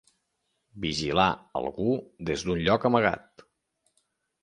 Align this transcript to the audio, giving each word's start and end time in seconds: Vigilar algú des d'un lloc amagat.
Vigilar 0.85 1.27
algú 1.61 1.91
des 2.33 2.49
d'un 2.49 2.67
lloc 2.67 2.91
amagat. 2.93 3.49